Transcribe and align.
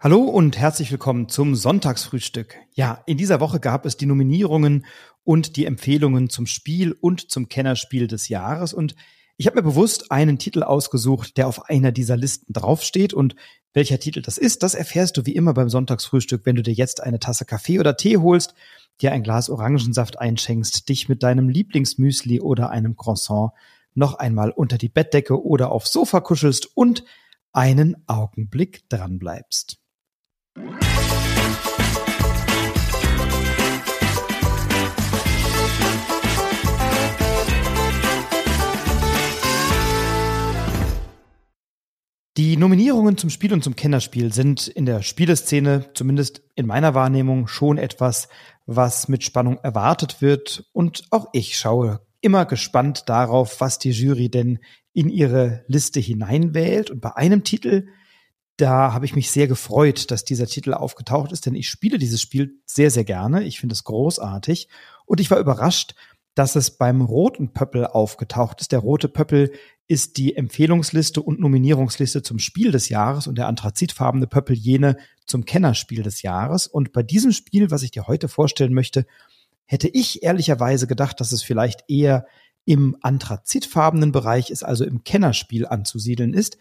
Hallo 0.00 0.22
und 0.22 0.56
herzlich 0.56 0.92
willkommen 0.92 1.28
zum 1.28 1.56
Sonntagsfrühstück. 1.56 2.54
Ja, 2.72 3.02
in 3.06 3.16
dieser 3.16 3.40
Woche 3.40 3.58
gab 3.58 3.84
es 3.84 3.96
die 3.96 4.06
Nominierungen 4.06 4.86
und 5.24 5.56
die 5.56 5.64
Empfehlungen 5.64 6.30
zum 6.30 6.46
Spiel 6.46 6.92
und 6.92 7.32
zum 7.32 7.48
Kennerspiel 7.48 8.06
des 8.06 8.28
Jahres 8.28 8.72
und 8.72 8.94
ich 9.38 9.48
habe 9.48 9.56
mir 9.56 9.64
bewusst 9.64 10.12
einen 10.12 10.38
Titel 10.38 10.62
ausgesucht, 10.62 11.36
der 11.36 11.48
auf 11.48 11.68
einer 11.68 11.90
dieser 11.90 12.16
Listen 12.16 12.52
draufsteht 12.52 13.12
und 13.12 13.34
welcher 13.72 13.98
Titel 13.98 14.22
das 14.22 14.38
ist, 14.38 14.62
das 14.62 14.74
erfährst 14.76 15.16
du 15.16 15.26
wie 15.26 15.34
immer 15.34 15.52
beim 15.52 15.68
Sonntagsfrühstück, 15.68 16.46
wenn 16.46 16.54
du 16.54 16.62
dir 16.62 16.74
jetzt 16.74 17.02
eine 17.02 17.18
Tasse 17.18 17.44
Kaffee 17.44 17.80
oder 17.80 17.96
Tee 17.96 18.18
holst, 18.18 18.54
dir 19.00 19.10
ein 19.10 19.24
Glas 19.24 19.50
Orangensaft 19.50 20.20
einschenkst, 20.20 20.88
dich 20.88 21.08
mit 21.08 21.24
deinem 21.24 21.48
Lieblingsmüsli 21.48 22.40
oder 22.40 22.70
einem 22.70 22.94
Croissant 22.94 23.50
noch 23.94 24.14
einmal 24.14 24.52
unter 24.52 24.78
die 24.78 24.90
Bettdecke 24.90 25.44
oder 25.44 25.72
aufs 25.72 25.90
Sofa 25.90 26.20
kuschelst 26.20 26.76
und 26.76 27.02
einen 27.52 27.96
Augenblick 28.06 28.88
dran 28.88 29.18
bleibst. 29.18 29.80
Die 42.38 42.56
Nominierungen 42.56 43.18
zum 43.18 43.30
Spiel 43.30 43.52
und 43.52 43.64
zum 43.64 43.74
Kennerspiel 43.74 44.32
sind 44.32 44.68
in 44.68 44.86
der 44.86 45.02
Spieleszene, 45.02 45.90
zumindest 45.92 46.40
in 46.54 46.66
meiner 46.66 46.94
Wahrnehmung, 46.94 47.48
schon 47.48 47.78
etwas, 47.78 48.28
was 48.64 49.08
mit 49.08 49.24
Spannung 49.24 49.58
erwartet 49.58 50.22
wird. 50.22 50.64
Und 50.72 51.02
auch 51.10 51.26
ich 51.32 51.58
schaue 51.58 52.00
immer 52.20 52.46
gespannt 52.46 53.08
darauf, 53.08 53.60
was 53.60 53.80
die 53.80 53.90
Jury 53.90 54.28
denn 54.28 54.60
in 54.92 55.08
ihre 55.08 55.64
Liste 55.66 55.98
hineinwählt. 55.98 56.92
Und 56.92 57.00
bei 57.00 57.16
einem 57.16 57.42
Titel 57.42 57.88
da 58.56 58.92
habe 58.92 59.04
ich 59.04 59.16
mich 59.16 59.32
sehr 59.32 59.48
gefreut, 59.48 60.12
dass 60.12 60.24
dieser 60.24 60.46
Titel 60.46 60.74
aufgetaucht 60.74 61.32
ist, 61.32 61.46
denn 61.46 61.56
ich 61.56 61.68
spiele 61.68 61.98
dieses 61.98 62.20
Spiel 62.20 62.60
sehr, 62.66 62.92
sehr 62.92 63.04
gerne. 63.04 63.42
Ich 63.42 63.58
finde 63.58 63.72
es 63.72 63.82
großartig. 63.82 64.68
Und 65.06 65.18
ich 65.20 65.30
war 65.32 65.38
überrascht, 65.40 65.96
dass 66.36 66.54
es 66.54 66.70
beim 66.70 67.00
roten 67.00 67.52
Pöppel 67.52 67.84
aufgetaucht 67.84 68.60
ist. 68.60 68.70
Der 68.70 68.78
rote 68.78 69.08
Pöppel 69.08 69.52
ist 69.88 70.18
die 70.18 70.36
Empfehlungsliste 70.36 71.22
und 71.22 71.40
Nominierungsliste 71.40 72.22
zum 72.22 72.38
Spiel 72.38 72.70
des 72.70 72.90
Jahres 72.90 73.26
und 73.26 73.38
der 73.38 73.48
anthrazitfarbene 73.48 74.26
Pöppel 74.26 74.54
jene 74.54 74.98
zum 75.26 75.46
Kennerspiel 75.46 76.02
des 76.02 76.20
Jahres. 76.20 76.66
Und 76.66 76.92
bei 76.92 77.02
diesem 77.02 77.32
Spiel, 77.32 77.70
was 77.70 77.82
ich 77.82 77.90
dir 77.90 78.06
heute 78.06 78.28
vorstellen 78.28 78.74
möchte, 78.74 79.06
hätte 79.64 79.88
ich 79.88 80.22
ehrlicherweise 80.22 80.86
gedacht, 80.86 81.20
dass 81.20 81.32
es 81.32 81.42
vielleicht 81.42 81.84
eher 81.88 82.26
im 82.66 82.98
anthrazitfarbenen 83.00 84.12
Bereich 84.12 84.50
ist, 84.50 84.62
also 84.62 84.84
im 84.84 85.04
Kennerspiel 85.04 85.66
anzusiedeln 85.66 86.34
ist. 86.34 86.58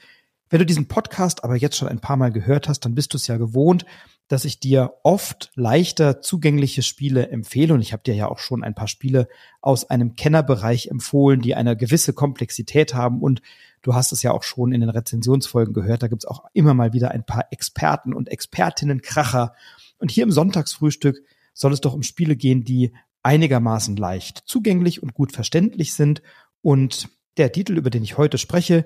Wenn 0.50 0.60
du 0.60 0.66
diesen 0.66 0.88
Podcast 0.88 1.44
aber 1.44 1.56
jetzt 1.56 1.76
schon 1.78 1.88
ein 1.88 2.00
paar 2.00 2.18
Mal 2.18 2.32
gehört 2.32 2.70
hast, 2.70 2.82
dann 2.82 2.96
bist 2.96 3.14
du 3.14 3.18
es 3.18 3.28
ja 3.28 3.38
gewohnt, 3.38 3.86
dass 4.28 4.46
ich 4.46 4.60
dir 4.60 4.94
oft 5.04 5.52
leichter 5.56 6.22
zugängliche 6.22 6.84
Spiele 6.84 7.30
empfehle. 7.30 7.74
Und 7.74 7.82
ich 7.82 7.94
habe 7.94 8.04
dir 8.04 8.16
ja 8.16 8.28
auch 8.28 8.40
schon 8.40 8.64
ein 8.64 8.76
paar 8.76 8.88
Spiele 8.88 9.28
aus 9.62 9.90
einem 9.90 10.16
Kennerbereich 10.16 10.88
empfohlen, 10.88 11.42
die 11.42 11.56
eine 11.56 11.78
gewisse 11.78 12.14
Komplexität 12.14 12.94
haben. 12.94 13.22
Und 13.22 13.42
du 13.82 13.94
hast 13.94 14.12
es 14.12 14.24
ja 14.24 14.32
auch 14.32 14.44
schon 14.44 14.74
in 14.74 14.82
den 14.82 14.90
Rezensionsfolgen 14.90 15.74
gehört. 15.74 16.04
Da 16.04 16.08
gibt 16.08 16.24
es 16.24 16.30
auch 16.30 16.46
immer 16.54 16.74
mal 16.74 16.94
wieder 16.94 17.12
ein 17.12 17.26
paar 17.26 17.46
Experten 17.52 18.14
und 18.14 18.30
Expertinnen 18.30 19.02
Kracher. 19.02 19.54
Und 19.98 20.12
hier 20.12 20.24
im 20.24 20.32
Sonntagsfrühstück 20.32 21.24
soll 21.54 21.74
es 21.74 21.82
doch 21.82 21.94
um 21.94 22.04
Spiele 22.04 22.36
gehen, 22.36 22.64
die 22.64 22.94
einigermaßen 23.24 23.96
leicht 23.96 24.44
zugänglich 24.46 25.02
und 25.02 25.14
gut 25.14 25.32
verständlich 25.32 25.94
sind. 25.94 26.22
Und 26.62 27.10
der 27.38 27.52
Titel, 27.52 27.78
über 27.78 27.90
den 27.90 28.04
ich 28.04 28.18
heute 28.18 28.38
spreche, 28.38 28.86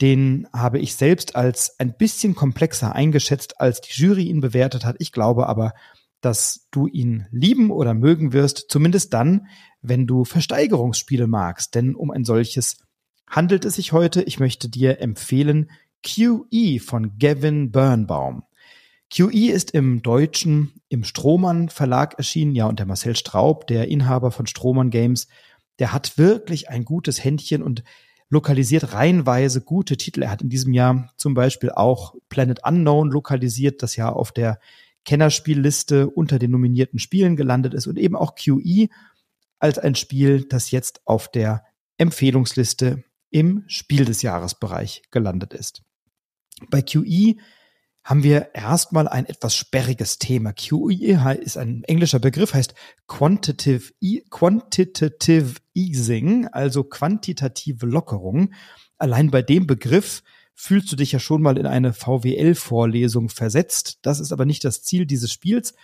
den 0.00 0.48
habe 0.52 0.78
ich 0.78 0.94
selbst 0.94 1.36
als 1.36 1.78
ein 1.78 1.96
bisschen 1.96 2.34
komplexer 2.34 2.94
eingeschätzt, 2.94 3.60
als 3.60 3.80
die 3.80 3.92
Jury 3.92 4.24
ihn 4.24 4.40
bewertet 4.40 4.84
hat. 4.84 4.96
Ich 4.98 5.12
glaube 5.12 5.46
aber, 5.46 5.74
dass 6.20 6.68
du 6.70 6.86
ihn 6.86 7.26
lieben 7.30 7.70
oder 7.70 7.94
mögen 7.94 8.32
wirst, 8.32 8.66
zumindest 8.68 9.12
dann, 9.12 9.46
wenn 9.82 10.06
du 10.06 10.24
Versteigerungsspiele 10.24 11.26
magst. 11.26 11.74
Denn 11.74 11.94
um 11.94 12.10
ein 12.10 12.24
solches 12.24 12.78
handelt 13.26 13.64
es 13.64 13.74
sich 13.74 13.92
heute. 13.92 14.22
Ich 14.22 14.40
möchte 14.40 14.68
dir 14.68 15.00
empfehlen 15.00 15.70
QE 16.02 16.78
von 16.80 17.18
Gavin 17.18 17.70
Birnbaum. 17.70 18.44
QE 19.12 19.50
ist 19.50 19.72
im 19.72 20.02
Deutschen 20.02 20.80
im 20.88 21.04
Strohmann 21.04 21.68
Verlag 21.68 22.14
erschienen, 22.16 22.54
ja, 22.54 22.66
und 22.66 22.78
der 22.78 22.86
Marcel 22.86 23.16
Straub, 23.16 23.66
der 23.66 23.88
Inhaber 23.88 24.30
von 24.30 24.46
Strohmann 24.46 24.90
Games, 24.90 25.26
der 25.78 25.92
hat 25.92 26.16
wirklich 26.16 26.68
ein 26.68 26.84
gutes 26.84 27.22
Händchen 27.22 27.62
und 27.62 27.82
lokalisiert 28.30 28.94
reihenweise 28.94 29.60
gute 29.60 29.96
Titel. 29.96 30.22
Er 30.22 30.30
hat 30.30 30.42
in 30.42 30.48
diesem 30.48 30.72
Jahr 30.72 31.12
zum 31.16 31.34
Beispiel 31.34 31.70
auch 31.70 32.14
Planet 32.28 32.60
Unknown 32.64 33.10
lokalisiert, 33.10 33.82
das 33.82 33.96
ja 33.96 34.08
auf 34.08 34.32
der 34.32 34.60
Kennerspielliste 35.04 36.08
unter 36.08 36.38
den 36.38 36.52
nominierten 36.52 36.98
Spielen 36.98 37.36
gelandet 37.36 37.74
ist 37.74 37.86
und 37.86 37.98
eben 37.98 38.16
auch 38.16 38.34
QE 38.36 38.88
als 39.58 39.78
ein 39.78 39.94
Spiel, 39.94 40.44
das 40.44 40.70
jetzt 40.70 41.06
auf 41.06 41.30
der 41.30 41.64
Empfehlungsliste 41.98 43.04
im 43.30 43.64
Spiel 43.66 44.04
des 44.04 44.22
Jahresbereich 44.22 45.02
gelandet 45.10 45.52
ist. 45.52 45.82
Bei 46.70 46.82
QE 46.82 47.36
haben 48.04 48.22
wir 48.22 48.54
erstmal 48.54 49.08
ein 49.08 49.26
etwas 49.26 49.54
sperriges 49.54 50.18
Thema. 50.18 50.52
QE 50.52 51.38
ist 51.42 51.56
ein 51.56 51.84
englischer 51.84 52.18
Begriff, 52.18 52.54
heißt 52.54 52.74
Quantitative, 53.06 53.92
e 54.00 54.22
Quantitative 54.30 55.56
Easing, 55.74 56.48
also 56.48 56.84
quantitative 56.84 57.86
Lockerung. 57.86 58.52
Allein 58.98 59.30
bei 59.30 59.42
dem 59.42 59.66
Begriff 59.66 60.22
fühlst 60.54 60.90
du 60.92 60.96
dich 60.96 61.12
ja 61.12 61.18
schon 61.18 61.42
mal 61.42 61.58
in 61.58 61.66
eine 61.66 61.92
VWL-Vorlesung 61.92 63.28
versetzt. 63.28 63.98
Das 64.02 64.20
ist 64.20 64.32
aber 64.32 64.44
nicht 64.44 64.64
das 64.64 64.82
Ziel 64.82 65.06
dieses 65.06 65.32
Spiels. 65.32 65.74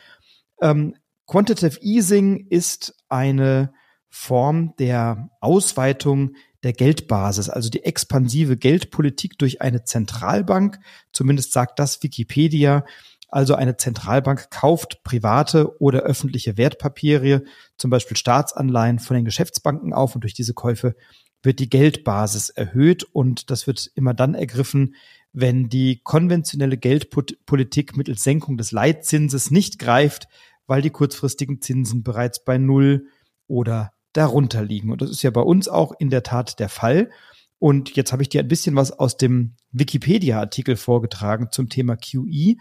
Ähm, 0.61 0.97
Quantitative 1.27 1.81
Easing 1.81 2.47
ist 2.49 2.95
eine 3.09 3.73
Form 4.09 4.75
der 4.79 5.31
Ausweitung 5.41 6.37
der 6.67 6.73
Geldbasis, 6.73 7.49
also 7.49 7.71
die 7.71 7.85
expansive 7.85 8.57
Geldpolitik 8.57 9.39
durch 9.39 9.63
eine 9.63 9.85
Zentralbank. 9.85 10.81
Zumindest 11.13 11.53
sagt 11.53 11.79
das 11.79 12.03
Wikipedia. 12.03 12.85
Also 13.29 13.55
eine 13.55 13.77
Zentralbank 13.77 14.51
kauft 14.51 15.05
private 15.05 15.81
oder 15.81 16.01
öffentliche 16.01 16.57
Wertpapiere, 16.57 17.45
zum 17.77 17.91
Beispiel 17.91 18.17
Staatsanleihen 18.17 18.99
von 18.99 19.15
den 19.15 19.25
Geschäftsbanken 19.25 19.93
auf 19.93 20.15
und 20.15 20.23
durch 20.23 20.35
diese 20.35 20.55
Käufe 20.55 20.97
wird 21.43 21.61
die 21.61 21.71
Geldbasis 21.71 22.49
erhöht 22.49 23.05
und 23.05 23.51
das 23.51 23.67
wird 23.69 23.91
immer 23.95 24.15
dann 24.15 24.35
ergriffen, 24.35 24.97
wenn 25.33 25.69
die 25.69 26.01
konventionelle 26.03 26.79
Geldpolitik 26.79 27.97
mittels 27.97 28.25
Senkung 28.25 28.57
des 28.57 28.73
Leitzinses 28.73 29.51
nicht 29.51 29.79
greift, 29.79 30.27
weil 30.67 30.83
die 30.83 30.91
kurzfristigen 30.91 31.61
Zinsen 31.61 32.03
bereits 32.03 32.43
bei 32.45 32.59
Null 32.59 33.07
oder 33.47 33.93
darunter 34.17 34.65
liegen. 34.65 34.91
Und 34.91 35.03
das 35.03 35.11
ist 35.11 35.23
ja 35.23 35.31
bei 35.31 35.41
uns 35.41 35.69
auch 35.69 35.93
in 35.99 36.11
der 36.11 36.23
Tat 36.23 36.59
der 36.59 36.69
Fall. 36.69 37.11
Und 37.59 37.97
jetzt 37.97 38.13
habe 38.13 38.23
ich 38.23 38.29
dir 38.29 38.41
ein 38.41 38.49
bisschen 38.49 38.77
was 38.77 38.93
aus 38.93 39.17
dem 39.17 39.55
Wikipedia-Artikel 39.73 40.77
vorgetragen 40.77 41.49
zum 41.51 41.69
Thema 41.69 41.97
QE. 41.97 42.57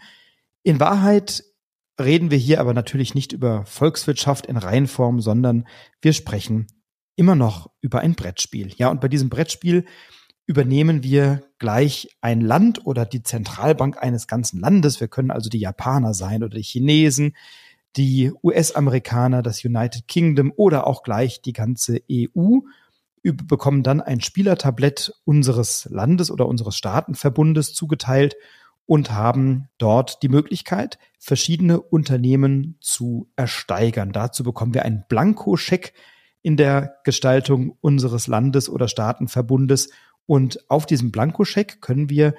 In 0.62 0.80
Wahrheit 0.80 1.44
reden 2.00 2.30
wir 2.30 2.38
hier 2.38 2.60
aber 2.60 2.74
natürlich 2.74 3.14
nicht 3.14 3.32
über 3.32 3.64
Volkswirtschaft 3.66 4.46
in 4.46 4.56
Reihenform, 4.56 5.20
sondern 5.20 5.66
wir 6.00 6.12
sprechen 6.12 6.66
immer 7.14 7.34
noch 7.34 7.70
über 7.80 8.00
ein 8.00 8.14
Brettspiel. 8.14 8.72
Ja, 8.76 8.88
und 8.88 9.00
bei 9.00 9.08
diesem 9.08 9.30
Brettspiel 9.30 9.86
übernehmen 10.46 11.02
wir 11.02 11.42
gleich 11.58 12.08
ein 12.20 12.40
Land 12.40 12.86
oder 12.86 13.04
die 13.04 13.22
Zentralbank 13.22 14.02
eines 14.02 14.26
ganzen 14.26 14.60
Landes. 14.60 15.00
Wir 15.00 15.08
können 15.08 15.30
also 15.30 15.50
die 15.50 15.58
Japaner 15.58 16.14
sein 16.14 16.44
oder 16.44 16.56
die 16.56 16.62
Chinesen, 16.62 17.34
die 17.96 18.32
US-Amerikaner, 18.42 19.42
das 19.42 19.64
United 19.64 20.08
Kingdom 20.08 20.52
oder 20.56 20.86
auch 20.86 21.02
gleich 21.02 21.42
die 21.42 21.52
ganze 21.52 22.00
EU 22.10 22.60
bekommen 23.22 23.82
dann 23.82 24.00
ein 24.00 24.20
Spielertablett 24.20 25.12
unseres 25.24 25.88
Landes 25.90 26.30
oder 26.30 26.46
unseres 26.46 26.76
Staatenverbundes 26.76 27.74
zugeteilt 27.74 28.36
und 28.86 29.10
haben 29.10 29.68
dort 29.78 30.22
die 30.22 30.28
Möglichkeit, 30.28 30.98
verschiedene 31.18 31.80
Unternehmen 31.80 32.76
zu 32.80 33.28
ersteigern. 33.34 34.12
Dazu 34.12 34.44
bekommen 34.44 34.74
wir 34.74 34.84
einen 34.84 35.04
Blankoscheck 35.08 35.92
in 36.42 36.56
der 36.56 36.98
Gestaltung 37.02 37.76
unseres 37.80 38.28
Landes 38.28 38.68
oder 38.68 38.86
Staatenverbundes 38.86 39.90
und 40.26 40.70
auf 40.70 40.86
diesem 40.86 41.10
Blankoscheck 41.10 41.80
können 41.80 42.08
wir 42.08 42.34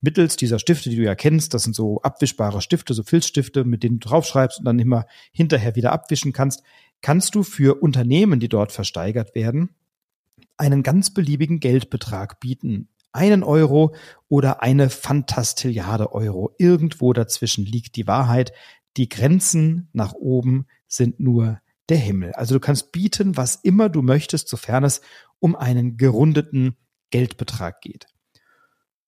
mittels 0.00 0.36
dieser 0.36 0.58
Stifte, 0.58 0.90
die 0.90 0.96
du 0.96 1.02
ja 1.02 1.14
kennst, 1.14 1.54
das 1.54 1.64
sind 1.64 1.74
so 1.74 2.00
abwischbare 2.02 2.60
Stifte, 2.60 2.94
so 2.94 3.02
Filzstifte, 3.02 3.64
mit 3.64 3.82
denen 3.82 3.98
du 3.98 4.08
draufschreibst 4.08 4.58
und 4.58 4.64
dann 4.64 4.78
immer 4.78 5.06
hinterher 5.32 5.76
wieder 5.76 5.92
abwischen 5.92 6.32
kannst, 6.32 6.62
kannst 7.02 7.34
du 7.34 7.42
für 7.42 7.82
Unternehmen, 7.82 8.40
die 8.40 8.48
dort 8.48 8.72
versteigert 8.72 9.34
werden, 9.34 9.70
einen 10.56 10.82
ganz 10.82 11.12
beliebigen 11.12 11.60
Geldbetrag 11.60 12.40
bieten. 12.40 12.88
Einen 13.12 13.42
Euro 13.42 13.94
oder 14.28 14.62
eine 14.62 14.90
Fantastilliarde 14.90 16.12
Euro. 16.12 16.54
Irgendwo 16.58 17.12
dazwischen 17.12 17.64
liegt 17.64 17.96
die 17.96 18.06
Wahrheit. 18.06 18.52
Die 18.96 19.08
Grenzen 19.08 19.88
nach 19.92 20.12
oben 20.12 20.66
sind 20.86 21.18
nur 21.18 21.60
der 21.88 21.98
Himmel. 21.98 22.32
Also 22.32 22.54
du 22.54 22.60
kannst 22.60 22.92
bieten, 22.92 23.36
was 23.36 23.56
immer 23.56 23.88
du 23.88 24.02
möchtest, 24.02 24.48
sofern 24.48 24.84
es 24.84 25.00
um 25.38 25.54
einen 25.56 25.96
gerundeten 25.96 26.76
Geldbetrag 27.10 27.80
geht. 27.80 28.06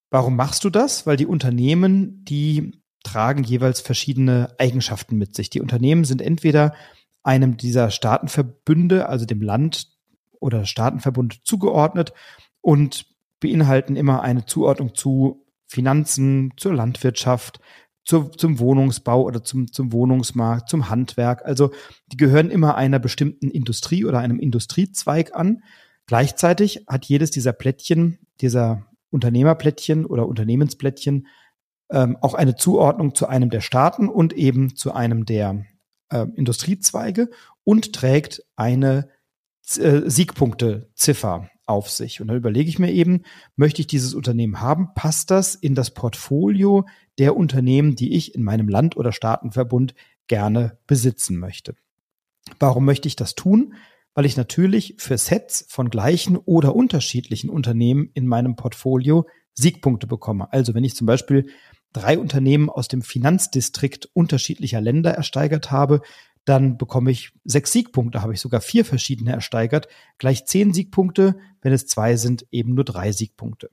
Warum 0.09 0.35
machst 0.35 0.63
du 0.63 0.69
das? 0.69 1.05
Weil 1.05 1.17
die 1.17 1.27
Unternehmen, 1.27 2.23
die 2.25 2.81
tragen 3.03 3.43
jeweils 3.43 3.81
verschiedene 3.81 4.55
Eigenschaften 4.57 5.17
mit 5.17 5.35
sich. 5.35 5.49
Die 5.49 5.61
Unternehmen 5.61 6.03
sind 6.03 6.21
entweder 6.21 6.73
einem 7.23 7.57
dieser 7.57 7.91
Staatenverbünde, 7.91 9.07
also 9.07 9.25
dem 9.25 9.41
Land 9.41 9.87
oder 10.39 10.65
Staatenverbund 10.65 11.45
zugeordnet 11.45 12.13
und 12.61 13.05
beinhalten 13.39 13.95
immer 13.95 14.21
eine 14.21 14.45
Zuordnung 14.45 14.95
zu 14.95 15.45
Finanzen, 15.65 16.53
zur 16.57 16.73
Landwirtschaft, 16.73 17.59
zur, 18.03 18.31
zum 18.31 18.59
Wohnungsbau 18.59 19.21
oder 19.21 19.43
zum, 19.43 19.71
zum 19.71 19.93
Wohnungsmarkt, 19.93 20.69
zum 20.69 20.89
Handwerk. 20.89 21.45
Also 21.45 21.71
die 22.07 22.17
gehören 22.17 22.49
immer 22.49 22.75
einer 22.75 22.99
bestimmten 22.99 23.51
Industrie 23.51 24.03
oder 24.05 24.19
einem 24.19 24.39
Industriezweig 24.39 25.35
an. 25.35 25.61
Gleichzeitig 26.07 26.85
hat 26.87 27.05
jedes 27.05 27.29
dieser 27.29 27.53
Plättchen, 27.53 28.17
dieser 28.41 28.88
Unternehmerplättchen 29.09 30.05
oder 30.05 30.27
Unternehmensplättchen 30.27 31.27
ähm, 31.91 32.17
auch 32.21 32.33
eine 32.33 32.55
Zuordnung 32.55 33.15
zu 33.15 33.27
einem 33.27 33.49
der 33.49 33.61
Staaten 33.61 34.09
und 34.09 34.33
eben 34.33 34.75
zu 34.75 34.93
einem 34.93 35.25
der 35.25 35.65
äh, 36.09 36.25
Industriezweige 36.35 37.29
und 37.63 37.93
trägt 37.93 38.43
eine 38.55 39.09
äh, 39.77 40.01
Siegpunkteziffer 40.05 41.49
auf 41.65 41.89
sich. 41.89 42.19
Und 42.19 42.27
dann 42.27 42.37
überlege 42.37 42.69
ich 42.69 42.79
mir 42.79 42.91
eben, 42.91 43.23
möchte 43.55 43.81
ich 43.81 43.87
dieses 43.87 44.13
Unternehmen 44.13 44.59
haben? 44.59 44.93
Passt 44.95 45.29
das 45.29 45.53
in 45.55 45.75
das 45.75 45.91
Portfolio 45.91 46.85
der 47.19 47.35
Unternehmen, 47.37 47.95
die 47.95 48.15
ich 48.15 48.33
in 48.33 48.43
meinem 48.43 48.67
Land- 48.67 48.97
oder 48.97 49.11
Staatenverbund 49.11 49.93
gerne 50.27 50.79
besitzen 50.87 51.37
möchte? 51.37 51.75
Warum 52.57 52.85
möchte 52.85 53.07
ich 53.07 53.15
das 53.15 53.35
tun? 53.35 53.75
Weil 54.13 54.25
ich 54.25 54.37
natürlich 54.37 54.95
für 54.97 55.17
Sets 55.17 55.65
von 55.69 55.89
gleichen 55.89 56.35
oder 56.37 56.75
unterschiedlichen 56.75 57.49
Unternehmen 57.49 58.09
in 58.13 58.27
meinem 58.27 58.55
Portfolio 58.55 59.27
Siegpunkte 59.53 60.07
bekomme. 60.07 60.51
Also 60.51 60.73
wenn 60.73 60.83
ich 60.83 60.95
zum 60.95 61.07
Beispiel 61.07 61.49
drei 61.93 62.17
Unternehmen 62.17 62.69
aus 62.69 62.87
dem 62.87 63.01
Finanzdistrikt 63.01 64.09
unterschiedlicher 64.13 64.81
Länder 64.81 65.11
ersteigert 65.11 65.71
habe, 65.71 66.01
dann 66.45 66.77
bekomme 66.77 67.11
ich 67.11 67.31
sechs 67.43 67.71
Siegpunkte, 67.71 68.21
habe 68.21 68.33
ich 68.33 68.39
sogar 68.39 68.61
vier 68.61 68.85
verschiedene 68.85 69.31
ersteigert, 69.31 69.87
gleich 70.17 70.45
zehn 70.45 70.73
Siegpunkte, 70.73 71.37
wenn 71.61 71.73
es 71.73 71.85
zwei 71.85 72.15
sind, 72.15 72.47
eben 72.51 72.73
nur 72.73 72.85
drei 72.85 73.11
Siegpunkte. 73.11 73.69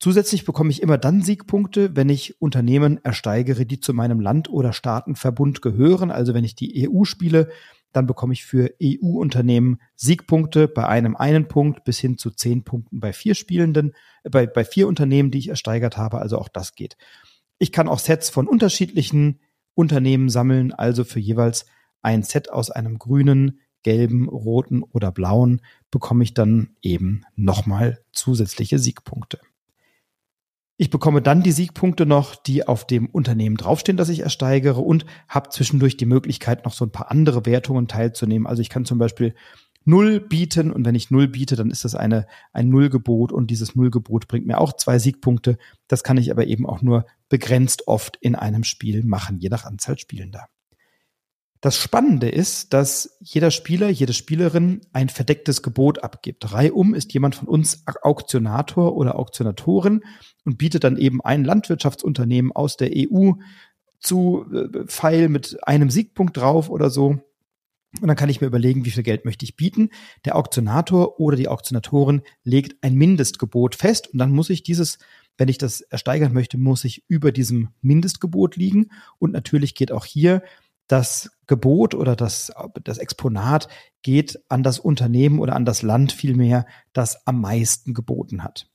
Zusätzlich 0.00 0.46
bekomme 0.46 0.70
ich 0.70 0.82
immer 0.82 0.96
dann 0.96 1.20
Siegpunkte, 1.20 1.94
wenn 1.94 2.08
ich 2.08 2.40
Unternehmen 2.40 3.04
ersteigere, 3.04 3.66
die 3.66 3.80
zu 3.80 3.92
meinem 3.92 4.18
Land- 4.18 4.48
oder 4.48 4.72
Staatenverbund 4.72 5.60
gehören. 5.60 6.10
Also 6.10 6.32
wenn 6.32 6.42
ich 6.42 6.54
die 6.54 6.88
EU 6.88 7.04
spiele, 7.04 7.50
dann 7.92 8.06
bekomme 8.06 8.32
ich 8.32 8.44
für 8.44 8.74
EU-Unternehmen 8.82 9.80
Siegpunkte 9.96 10.68
bei 10.68 10.86
einem 10.86 11.16
einen 11.16 11.48
Punkt 11.48 11.84
bis 11.84 11.98
hin 11.98 12.18
zu 12.18 12.30
zehn 12.30 12.64
Punkten 12.64 13.00
bei 13.00 13.12
vier 13.12 13.34
Spielenden, 13.34 13.94
äh, 14.22 14.30
bei, 14.30 14.46
bei 14.46 14.64
vier 14.64 14.88
Unternehmen, 14.88 15.30
die 15.30 15.38
ich 15.38 15.48
ersteigert 15.48 15.96
habe. 15.96 16.20
Also 16.20 16.38
auch 16.38 16.48
das 16.48 16.74
geht. 16.74 16.96
Ich 17.58 17.72
kann 17.72 17.88
auch 17.88 17.98
Sets 17.98 18.30
von 18.30 18.48
unterschiedlichen 18.48 19.40
Unternehmen 19.74 20.28
sammeln, 20.28 20.72
also 20.72 21.04
für 21.04 21.20
jeweils 21.20 21.66
ein 22.02 22.22
Set 22.22 22.50
aus 22.50 22.70
einem 22.70 22.98
grünen, 22.98 23.60
gelben, 23.82 24.28
roten 24.28 24.82
oder 24.82 25.10
blauen 25.10 25.62
bekomme 25.90 26.22
ich 26.24 26.34
dann 26.34 26.76
eben 26.82 27.24
nochmal 27.34 28.00
zusätzliche 28.12 28.78
Siegpunkte. 28.78 29.40
Ich 30.80 30.88
bekomme 30.88 31.20
dann 31.20 31.42
die 31.42 31.52
Siegpunkte 31.52 32.06
noch, 32.06 32.34
die 32.36 32.66
auf 32.66 32.86
dem 32.86 33.04
Unternehmen 33.10 33.58
draufstehen, 33.58 33.98
das 33.98 34.08
ich 34.08 34.20
ersteigere 34.20 34.80
und 34.80 35.04
habe 35.28 35.50
zwischendurch 35.50 35.98
die 35.98 36.06
Möglichkeit, 36.06 36.64
noch 36.64 36.72
so 36.72 36.86
ein 36.86 36.90
paar 36.90 37.10
andere 37.10 37.44
Wertungen 37.44 37.86
teilzunehmen. 37.86 38.46
Also 38.46 38.62
ich 38.62 38.70
kann 38.70 38.86
zum 38.86 38.96
Beispiel 38.96 39.34
Null 39.84 40.20
bieten 40.20 40.70
und 40.70 40.86
wenn 40.86 40.94
ich 40.94 41.10
Null 41.10 41.28
biete, 41.28 41.54
dann 41.54 41.70
ist 41.70 41.84
das 41.84 41.94
eine, 41.94 42.26
ein 42.54 42.70
Nullgebot 42.70 43.30
und 43.30 43.50
dieses 43.50 43.76
Nullgebot 43.76 44.26
bringt 44.26 44.46
mir 44.46 44.58
auch 44.58 44.72
zwei 44.72 44.98
Siegpunkte. 44.98 45.58
Das 45.86 46.02
kann 46.02 46.16
ich 46.16 46.30
aber 46.30 46.46
eben 46.46 46.64
auch 46.64 46.80
nur 46.80 47.04
begrenzt 47.28 47.86
oft 47.86 48.16
in 48.22 48.34
einem 48.34 48.64
Spiel 48.64 49.04
machen, 49.04 49.38
je 49.38 49.50
nach 49.50 49.66
Anzahl 49.66 49.98
Spielender. 49.98 50.46
Das 51.60 51.76
Spannende 51.76 52.30
ist, 52.30 52.72
dass 52.72 53.18
jeder 53.20 53.50
Spieler, 53.50 53.90
jede 53.90 54.14
Spielerin 54.14 54.80
ein 54.94 55.10
verdecktes 55.10 55.62
Gebot 55.62 56.02
abgibt. 56.02 56.52
Reihum 56.52 56.94
ist 56.94 57.12
jemand 57.12 57.34
von 57.34 57.48
uns 57.48 57.84
Auktionator 58.02 58.96
oder 58.96 59.18
Auktionatorin 59.18 60.02
und 60.46 60.56
bietet 60.56 60.84
dann 60.84 60.96
eben 60.96 61.20
ein 61.20 61.44
Landwirtschaftsunternehmen 61.44 62.52
aus 62.52 62.78
der 62.78 62.90
EU 62.94 63.32
zu 63.98 64.46
äh, 64.50 64.86
Pfeil 64.86 65.28
mit 65.28 65.58
einem 65.66 65.90
Siegpunkt 65.90 66.38
drauf 66.38 66.70
oder 66.70 66.88
so. 66.88 67.18
Und 68.00 68.06
dann 68.06 68.16
kann 68.16 68.30
ich 68.30 68.40
mir 68.40 68.46
überlegen, 68.46 68.86
wie 68.86 68.90
viel 68.90 69.02
Geld 69.02 69.26
möchte 69.26 69.44
ich 69.44 69.56
bieten. 69.56 69.90
Der 70.24 70.36
Auktionator 70.36 71.20
oder 71.20 71.36
die 71.36 71.48
Auktionatorin 71.48 72.22
legt 72.42 72.82
ein 72.82 72.94
Mindestgebot 72.94 73.74
fest 73.74 74.08
und 74.08 74.18
dann 74.18 74.30
muss 74.30 74.48
ich 74.48 74.62
dieses, 74.62 74.98
wenn 75.36 75.48
ich 75.48 75.58
das 75.58 75.82
ersteigern 75.82 76.32
möchte, 76.32 76.56
muss 76.56 76.84
ich 76.84 77.04
über 77.08 77.32
diesem 77.32 77.68
Mindestgebot 77.82 78.56
liegen. 78.56 78.90
Und 79.18 79.32
natürlich 79.32 79.74
geht 79.74 79.92
auch 79.92 80.06
hier 80.06 80.42
das 80.86 81.30
Gebot 81.50 81.96
oder 81.96 82.14
das, 82.14 82.52
das 82.84 82.98
Exponat 82.98 83.66
geht 84.02 84.38
an 84.48 84.62
das 84.62 84.78
Unternehmen 84.78 85.40
oder 85.40 85.56
an 85.56 85.64
das 85.64 85.82
Land 85.82 86.12
vielmehr, 86.12 86.64
das 86.92 87.26
am 87.26 87.40
meisten 87.40 87.92
geboten 87.92 88.44
hat. 88.44 88.70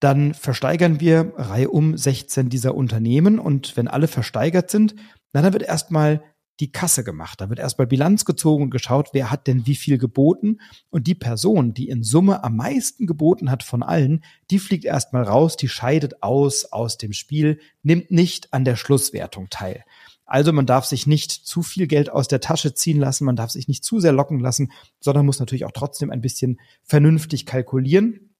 Dann 0.00 0.32
versteigern 0.32 0.98
wir 0.98 1.34
Reihe 1.36 1.68
um 1.68 1.94
16 1.94 2.48
dieser 2.48 2.74
Unternehmen 2.74 3.38
und 3.38 3.76
wenn 3.76 3.86
alle 3.86 4.08
versteigert 4.08 4.70
sind, 4.70 4.94
na, 5.34 5.42
dann 5.42 5.52
wird 5.52 5.62
erstmal 5.62 6.22
die 6.58 6.72
Kasse 6.72 7.04
gemacht. 7.04 7.42
Da 7.42 7.50
wird 7.50 7.58
erstmal 7.58 7.86
Bilanz 7.86 8.24
gezogen 8.24 8.64
und 8.64 8.70
geschaut, 8.70 9.10
wer 9.12 9.30
hat 9.30 9.46
denn 9.46 9.66
wie 9.66 9.74
viel 9.74 9.98
geboten. 9.98 10.60
Und 10.88 11.06
die 11.06 11.14
Person, 11.14 11.74
die 11.74 11.90
in 11.90 12.02
Summe 12.02 12.44
am 12.44 12.56
meisten 12.56 13.06
geboten 13.06 13.50
hat 13.50 13.62
von 13.62 13.82
allen, 13.82 14.24
die 14.50 14.58
fliegt 14.58 14.86
erstmal 14.86 15.24
raus, 15.24 15.56
die 15.58 15.68
scheidet 15.68 16.22
aus 16.22 16.64
aus 16.64 16.96
dem 16.96 17.12
Spiel, 17.12 17.58
nimmt 17.82 18.10
nicht 18.10 18.54
an 18.54 18.64
der 18.64 18.76
Schlusswertung 18.76 19.48
teil. 19.50 19.84
Also 20.26 20.52
man 20.52 20.66
darf 20.66 20.86
sich 20.86 21.06
nicht 21.06 21.30
zu 21.30 21.62
viel 21.62 21.86
Geld 21.86 22.10
aus 22.10 22.28
der 22.28 22.40
Tasche 22.40 22.74
ziehen 22.74 22.98
lassen, 22.98 23.24
man 23.24 23.36
darf 23.36 23.50
sich 23.50 23.68
nicht 23.68 23.84
zu 23.84 24.00
sehr 24.00 24.12
locken 24.12 24.40
lassen, 24.40 24.72
sondern 25.00 25.26
muss 25.26 25.38
natürlich 25.38 25.64
auch 25.64 25.72
trotzdem 25.72 26.10
ein 26.10 26.22
bisschen 26.22 26.58
vernünftig 26.82 27.46
kalkulieren. 27.46 28.34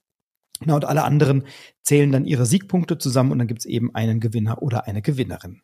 Na, 0.61 0.75
und 0.77 0.85
alle 0.85 1.05
anderen 1.05 1.45
zählen 1.83 2.13
dann 2.13 2.25
ihre 2.25 2.47
Siegpunkte 2.47 2.97
zusammen 2.97 3.33
und 3.33 3.39
dann 3.39 3.49
gibt's 3.49 3.67
eben 3.67 3.95
einen 3.95 4.21
Gewinner 4.21 4.63
oder 4.63 4.87
eine 4.87 5.03
Gewinnerin. 5.03 5.63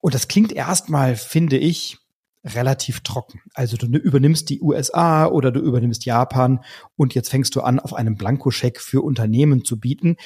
Und 0.00 0.14
das 0.14 0.28
klingt 0.28 0.52
erstmal, 0.52 1.16
finde 1.16 1.58
ich, 1.58 1.98
relativ 2.44 3.00
trocken. 3.00 3.40
Also 3.54 3.76
du 3.76 3.86
übernimmst 3.86 4.50
die 4.50 4.60
USA 4.60 5.26
oder 5.26 5.52
du 5.52 5.60
übernimmst 5.60 6.04
Japan 6.04 6.60
und 6.96 7.14
jetzt 7.14 7.30
fängst 7.30 7.54
du 7.54 7.60
an, 7.60 7.78
auf 7.78 7.94
einem 7.94 8.16
Blankoscheck 8.16 8.80
für 8.80 9.02
Unternehmen 9.02 9.64
zu 9.64 9.78
bieten. 9.78 10.16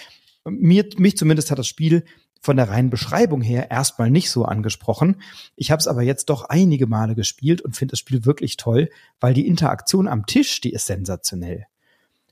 Mir, 0.44 0.88
mich 0.96 1.16
zumindest 1.16 1.50
hat 1.50 1.58
das 1.58 1.66
Spiel 1.66 2.04
von 2.46 2.56
der 2.56 2.70
reinen 2.70 2.90
Beschreibung 2.90 3.42
her 3.42 3.70
erstmal 3.70 4.08
nicht 4.08 4.30
so 4.30 4.44
angesprochen. 4.44 5.16
Ich 5.56 5.72
habe 5.72 5.80
es 5.80 5.88
aber 5.88 6.02
jetzt 6.02 6.30
doch 6.30 6.44
einige 6.44 6.86
Male 6.86 7.16
gespielt 7.16 7.60
und 7.60 7.76
finde 7.76 7.92
das 7.92 7.98
Spiel 7.98 8.24
wirklich 8.24 8.56
toll, 8.56 8.88
weil 9.20 9.34
die 9.34 9.48
Interaktion 9.48 10.06
am 10.06 10.26
Tisch, 10.26 10.60
die 10.60 10.70
ist 10.70 10.86
sensationell. 10.86 11.66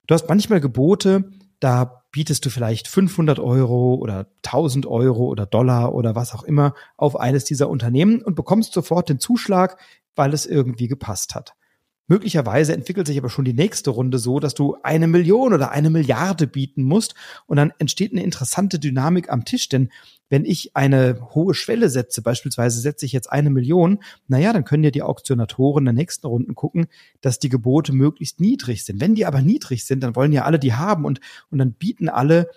Du 0.07 0.15
hast 0.15 0.29
manchmal 0.29 0.61
Gebote, 0.61 1.33
da 1.59 2.05
bietest 2.13 2.47
du 2.47 2.51
vielleicht 2.51 2.87
500 2.87 3.41
Euro 3.41 3.95
oder 3.95 4.29
1000 4.45 4.87
Euro 4.87 5.25
oder 5.25 5.47
Dollar 5.47 5.95
oder 5.95 6.15
was 6.15 6.33
auch 6.33 6.45
immer 6.45 6.75
auf 6.97 7.19
eines 7.19 7.45
dieser 7.45 7.69
Unternehmen 7.69 8.23
und 8.23 8.37
bekommst 8.37 8.73
sofort 8.73 9.09
den 9.09 9.19
Zuschlag, 9.19 9.79
weil 10.15 10.33
es 10.33 10.47
irgendwie 10.47 10.87
gepasst 10.87 11.35
hat. 11.35 11.55
Möglicherweise 12.07 12.75
entwickelt 12.75 13.07
sich 13.07 13.17
aber 13.17 13.31
schon 13.31 13.47
die 13.47 13.55
nächste 13.55 13.89
Runde 13.89 14.19
so, 14.19 14.39
dass 14.39 14.53
du 14.53 14.77
eine 14.83 15.07
Million 15.07 15.55
oder 15.55 15.71
eine 15.71 15.89
Milliarde 15.89 16.47
bieten 16.47 16.83
musst 16.83 17.15
und 17.47 17.57
dann 17.57 17.73
entsteht 17.79 18.13
eine 18.13 18.23
interessante 18.23 18.79
Dynamik 18.79 19.33
am 19.33 19.47
Tisch, 19.47 19.71
denn 19.71 19.89
wenn 20.29 20.45
ich 20.45 20.75
eine 20.75 21.21
hohe 21.35 21.55
Schwelle 21.55 21.89
setze, 21.89 22.23
beispielsweise 22.23 22.81
setze 22.81 23.07
ich 23.07 23.13
jetzt 23.13 23.31
eine 23.31 23.51
Million, 23.51 24.03
naja, 24.27 24.53
dann 24.53 24.65
können 24.65 24.85
ja 24.85 24.91
die 24.91 25.03
Auktionatoren 25.03 25.83
in 25.83 25.95
der 25.97 26.03
nächsten 26.03 26.27
Runden 26.27 26.55
gucken, 26.55 26.87
dass 27.21 27.39
die 27.39 27.49
Gebote 27.49 27.93
möglichst 27.93 28.41
niedrig 28.41 28.85
sind. 28.85 29.01
Wenn 29.01 29.15
die 29.15 29.27
aber 29.27 29.43
niedrig 29.43 29.85
sind, 29.85 30.03
dann 30.03 30.17
wollen 30.17 30.33
ja 30.33 30.45
alle 30.45 30.59
die 30.59 30.75
haben 30.75 31.05
und, 31.05 31.21
und 31.51 31.59
dann 31.59 31.73
bieten 31.73 32.09
alle 32.09 32.51